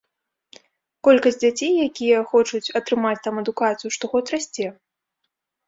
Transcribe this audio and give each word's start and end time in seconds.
Колькасць 1.07 1.37
дзяцей, 1.43 1.71
якія 1.91 2.17
хочуць 2.33 2.63
атрымаць 2.81 3.21
там 3.29 3.35
адукацыю, 3.45 3.95
штогод 3.99 4.25
расце. 4.37 4.67